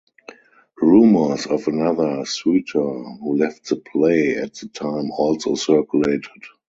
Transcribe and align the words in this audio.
Rumors 0.81 1.45
of 1.45 1.67
another 1.67 2.25
suitor 2.25 2.81
who 2.81 3.37
left 3.37 3.69
the 3.69 3.75
play 3.75 4.35
at 4.35 4.55
the 4.55 4.67
time 4.69 5.11
also 5.11 5.53
circulated. 5.53 6.23